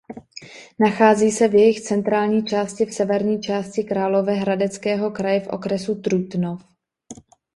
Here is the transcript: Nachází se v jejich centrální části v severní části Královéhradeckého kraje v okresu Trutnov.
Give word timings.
Nachází 0.79 1.31
se 1.31 1.47
v 1.47 1.55
jejich 1.55 1.81
centrální 1.81 2.45
části 2.45 2.85
v 2.85 2.93
severní 2.93 3.41
části 3.41 3.83
Královéhradeckého 3.83 5.11
kraje 5.11 5.39
v 5.39 5.47
okresu 5.47 5.95
Trutnov. 6.01 6.63